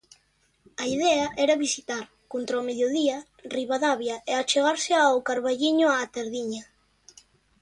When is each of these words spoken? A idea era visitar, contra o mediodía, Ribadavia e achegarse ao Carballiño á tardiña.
A 0.83 0.85
idea 0.93 1.25
era 1.45 1.57
visitar, 1.65 1.99
contra 2.33 2.61
o 2.61 2.65
mediodía, 2.69 3.17
Ribadavia 3.55 4.15
e 4.31 4.31
achegarse 4.35 4.91
ao 4.97 5.25
Carballiño 5.27 5.87
á 5.95 5.97
tardiña. 6.15 6.63